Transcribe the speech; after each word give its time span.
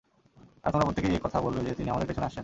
আর 0.63 0.71
তোমরা 0.71 0.85
প্রত্যেকেই 0.85 1.15
এ 1.15 1.19
কথা 1.23 1.41
বলবে 1.41 1.61
যে, 1.65 1.73
তিনি 1.75 1.89
আমাদের 1.89 2.07
পেছনে 2.07 2.25
আসছেন। 2.25 2.39